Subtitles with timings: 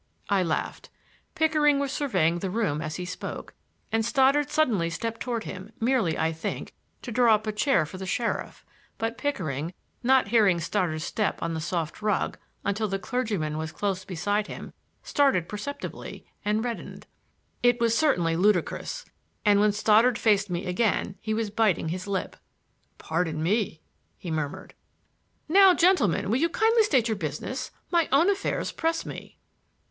[0.29, 0.89] I laughed.
[1.35, 6.31] Pickering was surveying the room as he spoke,—and Stoddard suddenly stepped toward him, merely, I
[6.31, 8.65] think, to draw up a chair for the sheriff;
[8.97, 14.03] but Pickering, not hearing Stoddard's step on the soft rug until the clergyman was close
[14.03, 17.05] beside him, started perceptibly and reddened.
[17.61, 19.05] It was certainly ludicrous,
[19.45, 22.35] and when Stoddard faced me again he was biting his lip.
[22.97, 23.81] "Pardon me!"
[24.17, 24.73] he murmured.
[25.47, 27.69] "Now, gentlemen, will you kindly state your business?
[27.91, 29.37] My own affairs press me."